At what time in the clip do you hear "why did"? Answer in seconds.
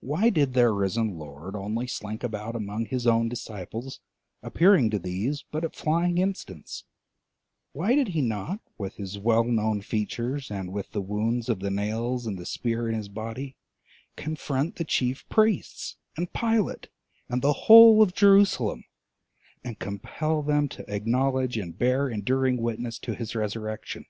0.00-0.52, 7.72-8.08